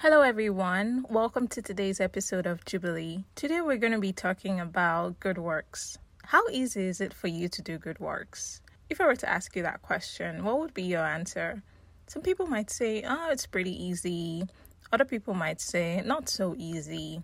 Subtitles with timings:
[0.00, 1.04] Hello, everyone.
[1.10, 3.24] Welcome to today's episode of Jubilee.
[3.34, 5.98] Today, we're going to be talking about good works.
[6.22, 8.60] How easy is it for you to do good works?
[8.88, 11.64] If I were to ask you that question, what would be your answer?
[12.06, 14.44] Some people might say, oh, it's pretty easy.
[14.92, 17.20] Other people might say, not so easy.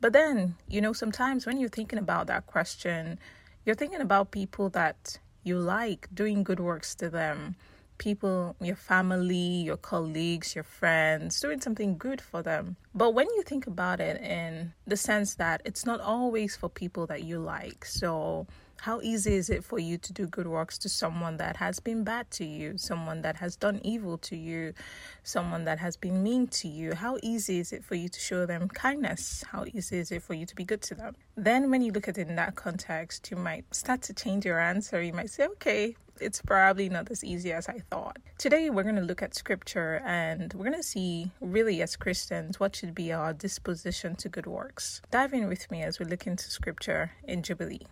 [0.00, 3.20] But then, you know, sometimes when you're thinking about that question,
[3.64, 7.54] you're thinking about people that you like doing good works to them
[7.98, 12.76] people, your family, your colleagues, your friends, doing something good for them.
[12.94, 17.06] But when you think about it in the sense that it's not always for people
[17.06, 18.46] that you like, so
[18.80, 22.04] how easy is it for you to do good works to someone that has been
[22.04, 24.74] bad to you, someone that has done evil to you,
[25.22, 26.94] someone that has been mean to you?
[26.94, 29.44] How easy is it for you to show them kindness?
[29.50, 31.16] How easy is it for you to be good to them?
[31.36, 34.58] Then, when you look at it in that context, you might start to change your
[34.58, 35.02] answer.
[35.02, 38.18] You might say, okay, it's probably not as easy as I thought.
[38.38, 42.58] Today, we're going to look at scripture and we're going to see, really, as Christians,
[42.60, 45.02] what should be our disposition to good works.
[45.10, 47.86] Dive in with me as we look into scripture in Jubilee.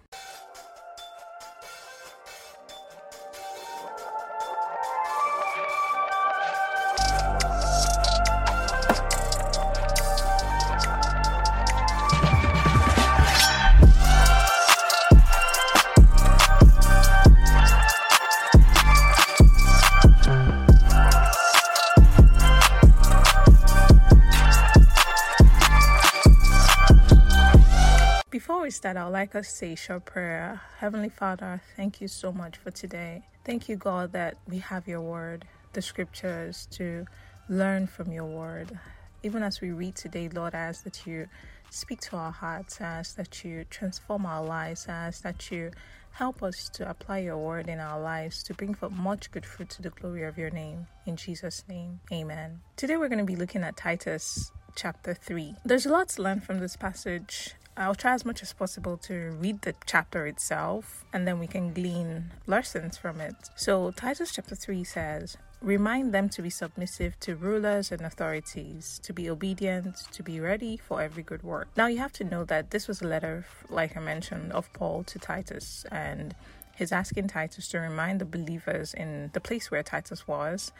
[28.84, 30.60] Start, I would like us to say a short prayer.
[30.76, 33.22] Heavenly Father, thank you so much for today.
[33.42, 37.06] Thank you, God, that we have your word, the scriptures, to
[37.48, 38.78] learn from your word.
[39.22, 41.28] Even as we read today, Lord, I ask that you
[41.70, 45.70] speak to our hearts, I ask that you transform our lives, I ask that you
[46.12, 49.70] help us to apply your word in our lives to bring forth much good fruit
[49.70, 50.88] to the glory of your name.
[51.06, 52.60] In Jesus' name, amen.
[52.76, 55.56] Today we're going to be looking at Titus chapter 3.
[55.64, 57.54] There's a lot to learn from this passage.
[57.76, 61.72] I'll try as much as possible to read the chapter itself and then we can
[61.72, 63.34] glean lessons from it.
[63.56, 69.12] So, Titus chapter 3 says, Remind them to be submissive to rulers and authorities, to
[69.12, 71.68] be obedient, to be ready for every good work.
[71.76, 75.04] Now, you have to know that this was a letter, like I mentioned, of Paul
[75.04, 76.34] to Titus, and
[76.76, 80.70] he's asking Titus to remind the believers in the place where Titus was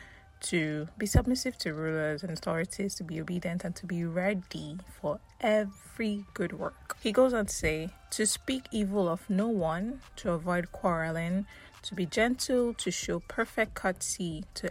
[0.43, 5.21] to be submissive to rulers and authorities, to be obedient, and to be ready for
[5.41, 6.97] every good work.
[7.01, 11.47] He goes on to say, to speak evil of no one, to avoid quarreling,
[11.83, 14.71] to be gentle, to show perfect courtesy to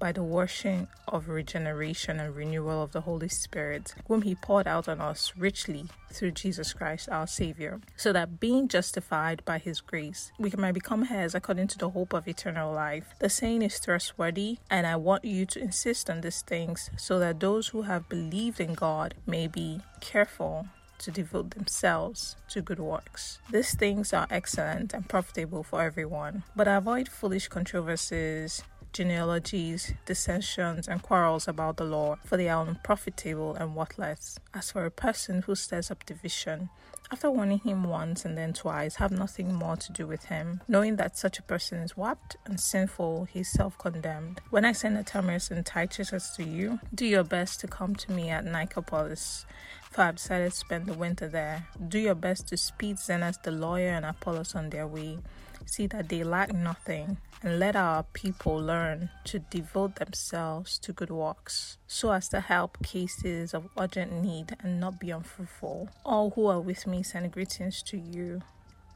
[0.00, 4.88] by the washing of regeneration and renewal of the Holy Spirit, whom He poured out
[4.88, 10.32] on us richly through Jesus Christ our Savior, so that being justified by His grace,
[10.38, 13.14] we might become heirs according to the hope of eternal life.
[13.20, 17.38] The saying is trustworthy, and I want you to insist on these things, so that
[17.38, 20.66] those who have believed in God may be careful
[20.98, 23.38] to devote themselves to good works.
[23.50, 31.02] These things are excellent and profitable for everyone, but avoid foolish controversies genealogies, dissensions, and
[31.02, 34.38] quarrels about the law, for they are unprofitable and worthless.
[34.54, 36.70] As for a person who stirs up division,
[37.12, 40.94] after warning him once and then twice, have nothing more to do with him, knowing
[40.96, 44.40] that such a person is warped and sinful, he is self condemned.
[44.50, 48.30] When I send Artemas and Tychicus to you, do your best to come to me
[48.30, 49.44] at Nicopolis,
[49.90, 51.66] for I've decided to spend the winter there.
[51.88, 55.18] Do your best to speed Zenas the lawyer and Apollos on their way
[55.66, 61.10] see that they lack nothing, and let our people learn to devote themselves to good
[61.10, 65.88] works, so as to help cases of urgent need and not be unfruitful.
[66.04, 68.42] All who are with me send greetings to you.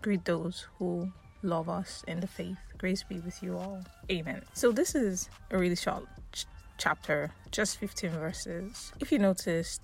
[0.03, 1.11] Greet those who
[1.43, 2.59] love us in the faith.
[2.79, 3.83] Grace be with you all.
[4.11, 4.43] Amen.
[4.53, 6.47] So, this is a really short ch-
[6.79, 8.93] chapter, just 15 verses.
[9.01, 9.81] If you noticed,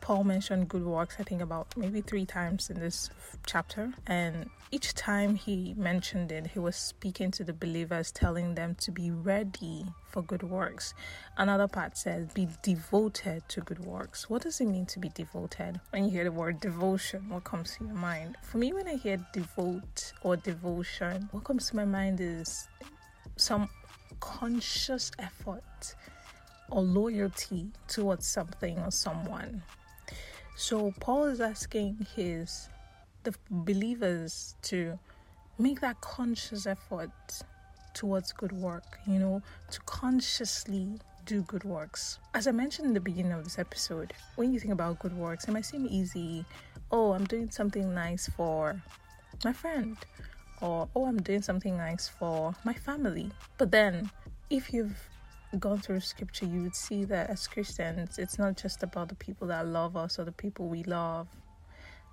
[0.00, 3.10] Paul mentioned good works, I think about maybe three times in this
[3.46, 3.92] chapter.
[4.06, 8.90] And each time he mentioned it, he was speaking to the believers, telling them to
[8.90, 10.94] be ready for good works.
[11.36, 14.30] Another part says, be devoted to good works.
[14.30, 15.80] What does it mean to be devoted?
[15.90, 18.36] When you hear the word devotion, what comes to your mind?
[18.42, 22.68] For me, when I hear devote or devotion, what comes to my mind is
[23.36, 23.68] some
[24.20, 25.94] conscious effort
[26.70, 29.62] or loyalty towards something or someone.
[30.56, 32.68] So Paul is asking his
[33.22, 34.98] the believers to
[35.58, 37.10] make that conscious effort
[37.94, 42.18] towards good work, you know, to consciously do good works.
[42.34, 45.44] As I mentioned in the beginning of this episode, when you think about good works,
[45.46, 46.44] it might seem easy.
[46.90, 48.80] Oh, I'm doing something nice for
[49.44, 49.96] my friend,
[50.60, 53.30] or oh, I'm doing something nice for my family.
[53.58, 54.10] But then,
[54.48, 54.96] if you've
[55.58, 59.48] gone through scripture, you would see that as Christians, it's not just about the people
[59.48, 61.26] that love us or the people we love,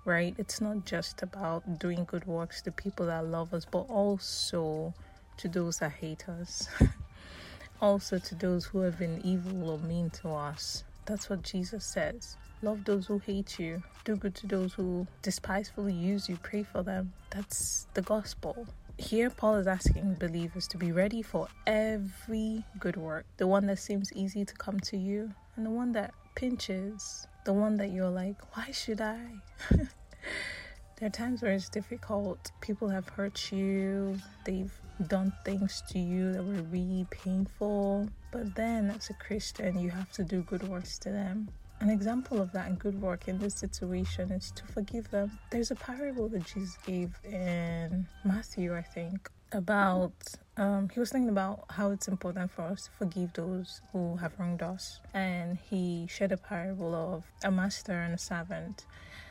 [0.04, 0.34] right?
[0.38, 4.92] It's not just about doing good works to people that love us, but also
[5.36, 6.68] to those that hate us,
[7.80, 10.82] also to those who have been evil or mean to us.
[11.06, 12.36] That's what Jesus says.
[12.60, 13.82] Love those who hate you.
[14.04, 16.36] Do good to those who despisefully use you.
[16.42, 17.12] Pray for them.
[17.30, 18.66] That's the gospel.
[18.98, 23.78] Here, Paul is asking believers to be ready for every good work the one that
[23.78, 28.10] seems easy to come to you, and the one that pinches, the one that you're
[28.10, 29.20] like, why should I?
[29.70, 29.88] there
[31.06, 32.50] are times where it's difficult.
[32.60, 34.72] People have hurt you, they've
[35.06, 38.08] done things to you that were really painful.
[38.32, 41.48] But then, as a Christian, you have to do good works to them.
[41.80, 45.38] An example of that and good work in this situation is to forgive them.
[45.50, 50.12] There's a parable that Jesus gave in Matthew, I think, about
[50.56, 54.32] um, he was thinking about how it's important for us to forgive those who have
[54.40, 58.84] wronged us, and he shared a parable of a master and a servant.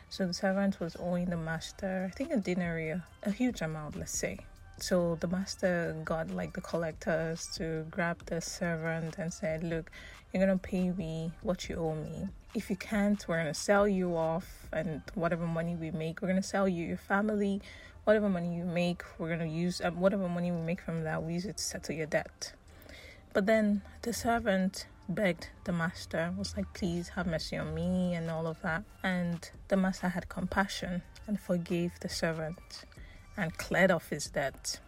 [0.09, 4.17] So the servant was owing the master, I think, a denarii, a huge amount, let's
[4.17, 4.38] say.
[4.79, 9.89] So the master got like the collectors to grab the servant and said, Look,
[10.31, 12.27] you're gonna pay me what you owe me.
[12.53, 16.44] If you can't, we're gonna sell you off, and whatever money we make, we're gonna
[16.44, 17.59] sell you your family.
[18.03, 21.33] Whatever money you make, we're gonna use um, whatever money we make from that, we
[21.33, 22.53] use it to settle your debt.
[23.33, 28.30] But then the servant begged the master, was like, Please have mercy on me, and
[28.30, 28.83] all of that.
[29.03, 32.85] And the master had compassion and forgave the servant
[33.37, 34.79] and cleared off his debt.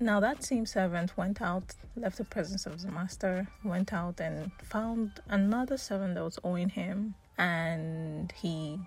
[0.00, 4.50] Now that same servant went out, left the presence of the master, went out and
[4.64, 8.80] found another servant that was owing him, and he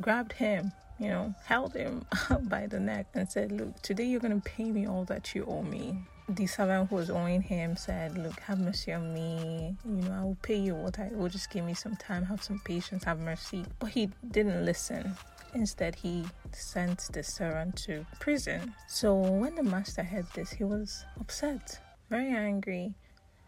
[0.00, 2.04] grabbed him, you know, held him
[2.42, 5.44] by the neck and said, Look, today you're going to pay me all that you
[5.46, 5.96] owe me.
[6.28, 9.76] The servant who was owing him said, Look, have mercy on me.
[9.84, 11.28] You know, I will pay you what I will.
[11.28, 13.64] Just give me some time, have some patience, have mercy.
[13.78, 15.16] But he didn't listen.
[15.56, 16.22] Instead, he
[16.52, 18.74] sent the servant to prison.
[18.88, 21.80] So when the master heard this, he was upset,
[22.10, 22.94] very angry,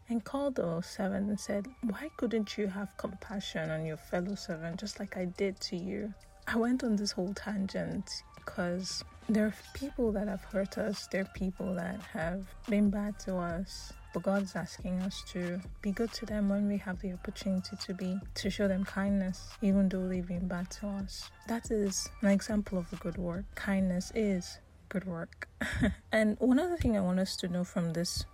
[0.08, 4.80] and called the servant and said, Why couldn't you have compassion on your fellow servant
[4.80, 6.14] just like I did to you?
[6.46, 11.20] I went on this whole tangent because there are people that have hurt us, there
[11.20, 15.92] are people that have been bad to us, but God is asking us to be
[15.92, 19.88] good to them when we have the opportunity to be, to show them kindness, even
[19.88, 21.30] though they've been bad to us.
[21.46, 23.44] That is an example of a good work.
[23.54, 25.48] Kindness is good work.
[26.12, 28.24] and one other thing I want us to know from this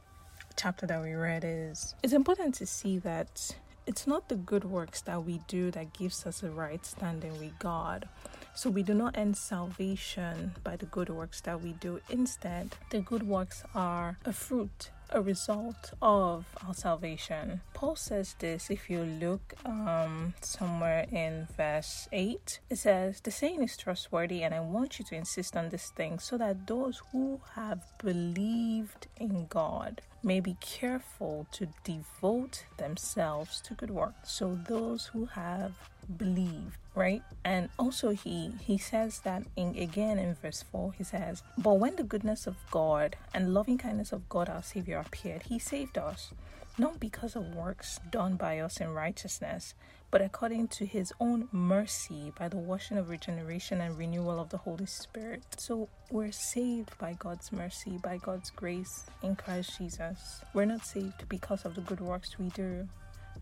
[0.57, 3.55] chapter that we read is it's important to see that
[3.87, 7.59] it's not the good works that we do that gives us a right standing with
[7.59, 8.09] God.
[8.55, 12.01] So we do not end salvation by the good works that we do.
[12.09, 17.61] Instead, the good works are a fruit a result of our salvation.
[17.73, 22.61] Paul says this if you look um, somewhere in verse 8.
[22.69, 26.19] It says, The saying is trustworthy, and I want you to insist on this thing
[26.19, 33.75] so that those who have believed in God may be careful to devote themselves to
[33.75, 34.15] good work.
[34.25, 35.73] So those who have
[36.17, 41.43] believed right and also he he says that in again in verse 4 he says
[41.59, 45.59] but when the goodness of god and loving kindness of god our savior appeared he
[45.59, 46.33] saved us
[46.77, 49.75] not because of works done by us in righteousness
[50.15, 54.59] but according to his own mercy by the washing of regeneration and renewal of the
[54.59, 55.43] Holy Spirit.
[55.57, 60.41] So we're saved by God's mercy, by God's grace in Christ Jesus.
[60.53, 62.89] We're not saved because of the good works we do.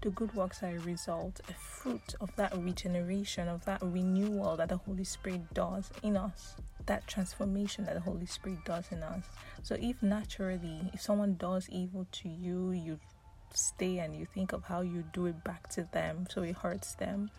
[0.03, 4.69] The good works are a result, a fruit of that regeneration, of that renewal that
[4.69, 6.57] the Holy Spirit does in us
[6.87, 9.25] that transformation that the Holy Spirit does in us.
[9.63, 12.99] So, if naturally, if someone does evil to you, you
[13.55, 16.95] stay and you think of how you do it back to them so it hurts
[16.95, 17.31] them.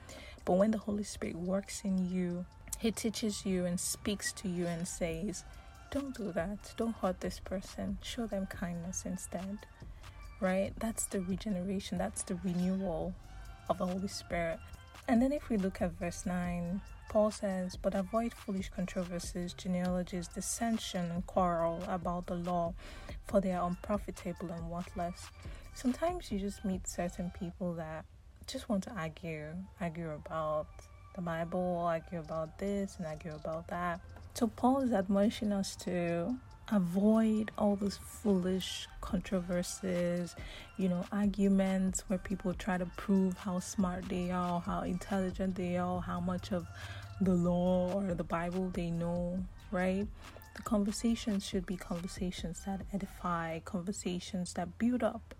[0.45, 2.45] But when the Holy Spirit works in you,
[2.79, 5.43] He teaches you and speaks to you and says,
[5.91, 6.73] Don't do that.
[6.77, 7.97] Don't hurt this person.
[8.01, 9.59] Show them kindness instead.
[10.43, 10.73] Right?
[10.77, 13.15] That's the regeneration, that's the renewal
[13.69, 14.59] of the Holy Spirit.
[15.07, 20.27] And then if we look at verse 9, Paul says, But avoid foolish controversies, genealogies,
[20.27, 22.73] dissension, and quarrel about the law,
[23.25, 25.27] for they are unprofitable and worthless.
[25.75, 28.03] Sometimes you just meet certain people that
[28.45, 29.45] just want to argue,
[29.79, 30.67] argue about
[31.15, 34.01] the Bible, argue about this and argue about that.
[34.33, 36.35] So Paul is admonishing us to
[36.73, 40.35] avoid all those foolish controversies,
[40.77, 45.77] you know, arguments where people try to prove how smart they are, how intelligent they
[45.77, 46.67] are, how much of
[47.21, 49.37] the law or the Bible they know,
[49.71, 50.07] right?
[50.55, 55.35] The conversations should be conversations that edify, conversations that build up,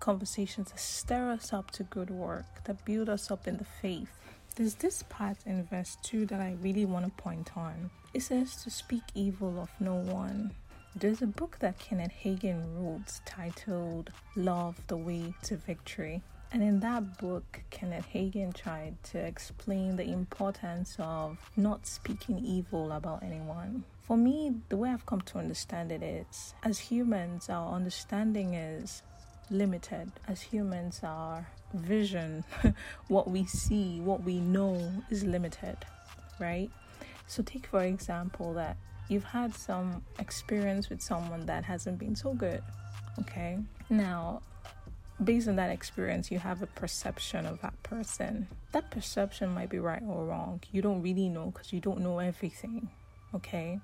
[0.00, 4.10] conversations that stir us up to good work, that build us up in the faith.
[4.56, 7.90] There's this part in verse 2 that I really want to point on.
[8.12, 10.52] It says to speak evil of no one.
[10.96, 16.22] There's a book that Kenneth Hagin wrote titled Love the Way to Victory.
[16.52, 22.92] And in that book, Kenneth Hagin tried to explain the importance of not speaking evil
[22.92, 23.82] about anyone.
[24.02, 29.02] For me, the way I've come to understand it is as humans, our understanding is
[29.50, 30.12] limited.
[30.28, 32.44] As humans, our vision,
[33.08, 35.78] what we see, what we know is limited,
[36.38, 36.70] right?
[37.26, 38.76] So, take for example that
[39.08, 42.62] you've had some experience with someone that hasn't been so good,
[43.20, 43.58] okay?
[43.90, 44.42] Now,
[45.22, 48.48] based on that experience, you have a perception of that person.
[48.72, 50.62] That perception might be right or wrong.
[50.72, 52.88] You don't really know because you don't know everything,
[53.34, 53.80] okay?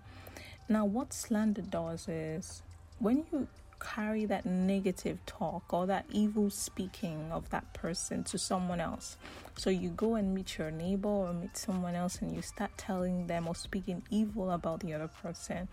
[0.68, 2.62] Now, what slander does is
[2.98, 3.48] when you
[3.80, 9.16] carry that negative talk or that evil speaking of that person to someone else.
[9.56, 13.26] So you go and meet your neighbor or meet someone else and you start telling
[13.26, 15.68] them or speaking evil about the other person.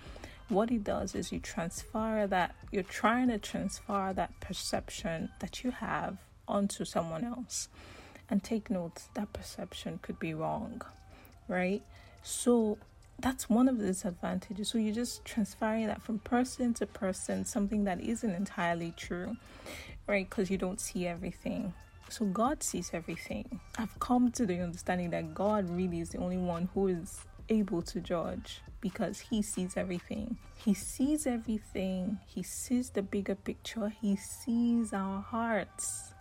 [0.49, 5.71] What it does is you transfer that, you're trying to transfer that perception that you
[5.71, 7.67] have onto someone else.
[8.29, 10.81] And take note, that perception could be wrong,
[11.47, 11.81] right?
[12.23, 12.77] So
[13.19, 14.69] that's one of the disadvantages.
[14.69, 19.37] So you're just transferring that from person to person, something that isn't entirely true,
[20.07, 20.29] right?
[20.29, 21.73] Because you don't see everything.
[22.09, 23.59] So God sees everything.
[23.77, 27.81] I've come to the understanding that God really is the only one who is able
[27.81, 30.37] to judge because he sees everything.
[30.55, 32.19] He sees everything.
[32.25, 33.89] He sees the bigger picture.
[33.89, 36.13] He sees our hearts.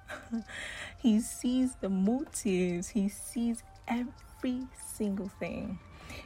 [0.98, 2.88] he sees the motives.
[2.88, 4.62] He sees every
[4.94, 5.78] single thing.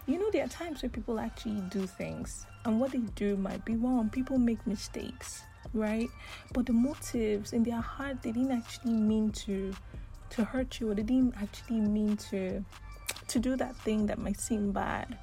[0.06, 3.64] You know, there are times where people actually do things, and what they do might
[3.64, 4.10] be wrong.
[4.10, 6.08] People make mistakes, right?
[6.52, 9.74] But the motives in their heart, they didn't actually mean to
[10.30, 12.64] to hurt you, or they didn't actually mean to
[13.28, 15.16] to do that thing that might seem bad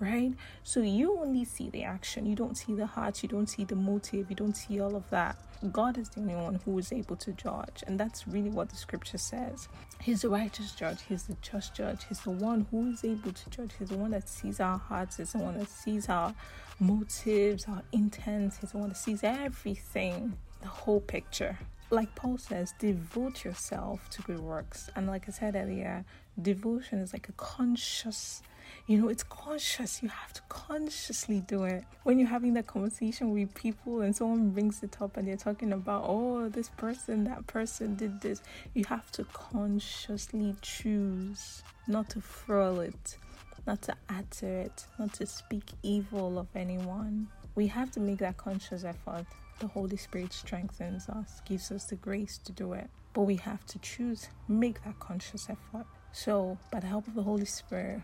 [0.00, 0.32] right?
[0.62, 3.76] So you only see the action, you don't see the heart, you don't see the
[3.76, 5.36] motive, you don't see all of that.
[5.72, 8.76] God is the only one who is able to judge, and that's really what the
[8.76, 9.68] scripture says.
[10.00, 13.50] He's the righteous judge, He's the just judge, He's the one who is able to
[13.50, 16.34] judge, He's the one that sees our hearts, He's the one that sees our
[16.78, 21.58] motives, our intents, He's the one that sees everything, the whole picture.
[21.90, 24.90] Like Paul says, devote yourself to good works.
[24.94, 26.04] And like I said earlier,
[26.40, 28.42] devotion is like a conscious
[28.88, 30.02] you know, it's conscious.
[30.02, 31.84] You have to consciously do it.
[32.04, 35.74] When you're having that conversation with people and someone brings it up and they're talking
[35.74, 38.40] about, oh, this person, that person did this,
[38.72, 43.18] you have to consciously choose not to throw it,
[43.66, 47.28] not to add to it, not to speak evil of anyone.
[47.56, 49.26] We have to make that conscious effort.
[49.58, 52.88] The Holy Spirit strengthens us, gives us the grace to do it.
[53.12, 55.84] But we have to choose, make that conscious effort.
[56.12, 58.00] So, by the help of the Holy Spirit,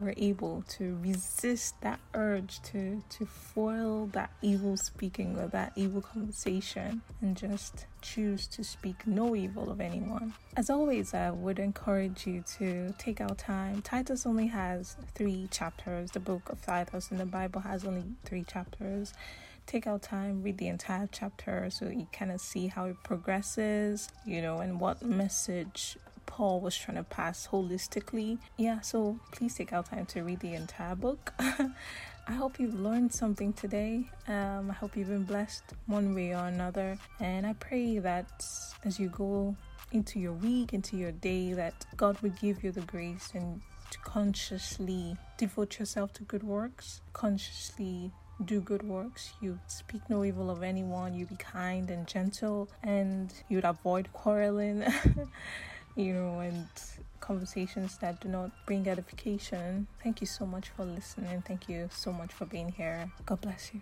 [0.00, 6.02] we're able to resist that urge to to foil that evil speaking or that evil
[6.02, 10.34] conversation and just choose to speak no evil of anyone.
[10.56, 13.82] As always, I would encourage you to take out time.
[13.82, 16.10] Titus only has three chapters.
[16.10, 19.12] The book of Titus in the Bible has only three chapters
[19.66, 24.08] take out time, read the entire chapter so you kind of see how it progresses,
[24.24, 25.98] you know, and what message
[26.36, 28.36] Paul was trying to pass holistically.
[28.58, 31.32] Yeah, so please take out time to read the entire book.
[31.38, 34.10] I hope you've learned something today.
[34.28, 36.98] Um, I hope you've been blessed one way or another.
[37.20, 38.44] And I pray that
[38.84, 39.56] as you go
[39.92, 43.98] into your week, into your day, that God would give you the grace and to
[44.00, 48.12] consciously devote yourself to good works, consciously
[48.44, 49.32] do good works.
[49.40, 51.14] You speak no evil of anyone.
[51.14, 54.84] You be kind and gentle, and you'd avoid quarreling.
[55.96, 56.68] you know, and
[57.20, 59.86] conversations that do not bring edification.
[60.02, 61.42] Thank you so much for listening.
[61.46, 63.10] Thank you so much for being here.
[63.26, 63.80] God bless you.